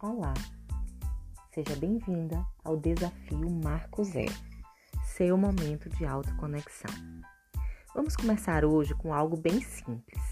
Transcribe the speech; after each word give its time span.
Olá, 0.00 0.32
seja 1.52 1.74
bem-vinda 1.74 2.46
ao 2.62 2.76
desafio 2.76 3.50
Marco 3.50 4.04
Zero, 4.04 4.32
seu 5.04 5.36
momento 5.36 5.88
de 5.88 6.06
autoconexão. 6.06 6.94
Vamos 7.96 8.14
começar 8.14 8.64
hoje 8.64 8.94
com 8.94 9.12
algo 9.12 9.36
bem 9.36 9.60
simples. 9.60 10.22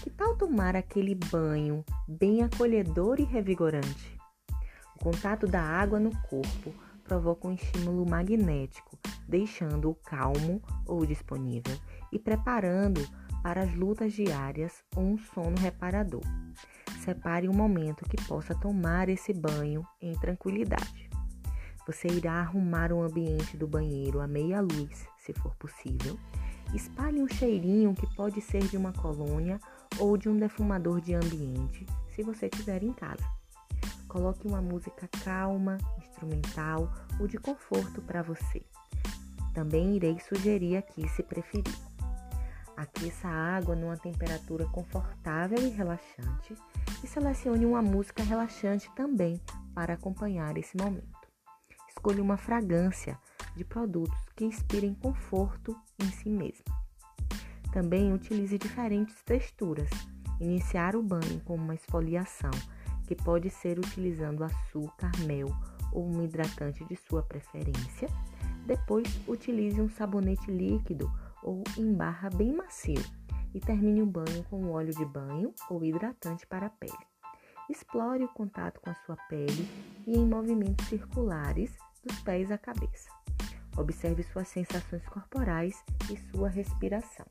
Que 0.00 0.10
tal 0.10 0.36
tomar 0.36 0.76
aquele 0.76 1.16
banho 1.16 1.84
bem 2.06 2.44
acolhedor 2.44 3.18
e 3.18 3.24
revigorante? 3.24 4.16
O 4.94 5.02
contato 5.02 5.44
da 5.44 5.60
água 5.60 5.98
no 5.98 6.16
corpo 6.28 6.72
provoca 7.02 7.48
um 7.48 7.54
estímulo 7.54 8.08
magnético, 8.08 8.96
deixando-o 9.26 9.92
calmo 9.92 10.62
ou 10.86 11.04
disponível 11.04 11.76
e 12.12 12.18
preparando 12.20 13.00
para 13.42 13.62
as 13.62 13.74
lutas 13.74 14.12
diárias 14.12 14.84
ou 14.94 15.02
um 15.02 15.18
sono 15.18 15.56
reparador 15.58 16.22
separe 17.00 17.48
um 17.48 17.52
momento 17.52 18.08
que 18.08 18.22
possa 18.24 18.54
tomar 18.54 19.08
esse 19.08 19.32
banho 19.32 19.86
em 20.00 20.12
tranquilidade. 20.14 21.10
Você 21.86 22.08
irá 22.08 22.34
arrumar 22.34 22.92
o 22.92 23.02
ambiente 23.02 23.56
do 23.56 23.66
banheiro 23.66 24.20
à 24.20 24.26
meia 24.26 24.60
luz, 24.60 25.06
se 25.18 25.32
for 25.32 25.54
possível. 25.56 26.18
Espalhe 26.74 27.20
um 27.20 27.26
cheirinho 27.26 27.94
que 27.94 28.06
pode 28.14 28.40
ser 28.40 28.62
de 28.68 28.76
uma 28.76 28.92
colônia 28.92 29.58
ou 29.98 30.16
de 30.16 30.28
um 30.28 30.36
defumador 30.36 31.00
de 31.00 31.14
ambiente, 31.14 31.84
se 32.14 32.22
você 32.22 32.48
tiver 32.48 32.82
em 32.82 32.92
casa. 32.92 33.24
Coloque 34.06 34.46
uma 34.46 34.60
música 34.60 35.08
calma, 35.24 35.78
instrumental 35.98 36.92
ou 37.18 37.26
de 37.26 37.38
conforto 37.38 38.00
para 38.02 38.22
você. 38.22 38.62
Também 39.54 39.96
irei 39.96 40.18
sugerir 40.20 40.76
aqui, 40.76 41.08
se 41.08 41.22
preferir. 41.22 41.89
Aqueça 42.80 43.28
a 43.28 43.56
água 43.56 43.76
numa 43.76 43.98
temperatura 43.98 44.64
confortável 44.64 45.58
e 45.58 45.68
relaxante 45.68 46.54
e 47.04 47.06
selecione 47.06 47.66
uma 47.66 47.82
música 47.82 48.22
relaxante 48.22 48.90
também 48.96 49.38
para 49.74 49.92
acompanhar 49.92 50.56
esse 50.56 50.78
momento. 50.78 51.28
Escolha 51.90 52.22
uma 52.22 52.38
fragrância 52.38 53.18
de 53.54 53.66
produtos 53.66 54.18
que 54.34 54.46
inspirem 54.46 54.94
conforto 54.94 55.76
em 55.98 56.06
si 56.06 56.30
mesma. 56.30 56.64
Também 57.70 58.14
utilize 58.14 58.56
diferentes 58.56 59.22
texturas. 59.26 59.90
Iniciar 60.40 60.96
o 60.96 61.02
banho 61.02 61.38
com 61.44 61.56
uma 61.56 61.74
esfoliação, 61.74 62.50
que 63.06 63.14
pode 63.14 63.50
ser 63.50 63.78
utilizando 63.78 64.42
açúcar, 64.42 65.10
mel 65.26 65.54
ou 65.92 66.08
um 66.08 66.24
hidratante 66.24 66.82
de 66.86 66.96
sua 66.96 67.22
preferência. 67.22 68.08
Depois, 68.64 69.06
utilize 69.28 69.78
um 69.82 69.90
sabonete 69.90 70.50
líquido 70.50 71.12
ou 71.42 71.62
em 71.76 71.92
barra 71.92 72.30
bem 72.30 72.52
macio 72.52 73.02
e 73.54 73.60
termine 73.60 74.02
o 74.02 74.06
banho 74.06 74.44
com 74.44 74.70
óleo 74.70 74.94
de 74.94 75.04
banho 75.04 75.54
ou 75.68 75.84
hidratante 75.84 76.46
para 76.46 76.66
a 76.66 76.70
pele. 76.70 76.92
Explore 77.68 78.24
o 78.24 78.28
contato 78.28 78.80
com 78.80 78.90
a 78.90 78.94
sua 78.94 79.16
pele 79.28 79.68
e 80.06 80.16
em 80.16 80.26
movimentos 80.26 80.86
circulares 80.88 81.76
dos 82.04 82.18
pés 82.20 82.50
à 82.50 82.58
cabeça. 82.58 83.10
Observe 83.76 84.22
suas 84.24 84.48
sensações 84.48 85.06
corporais 85.08 85.82
e 86.10 86.16
sua 86.30 86.48
respiração. 86.48 87.26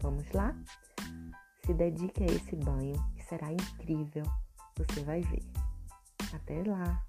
Vamos 0.00 0.30
lá? 0.32 0.54
Se 1.64 1.72
dedique 1.74 2.22
a 2.22 2.26
esse 2.26 2.54
banho 2.56 2.94
e 3.16 3.22
será 3.22 3.50
incrível. 3.50 4.24
Você 4.76 5.02
vai 5.02 5.22
ver. 5.22 5.42
Até 6.32 6.62
lá! 6.64 7.02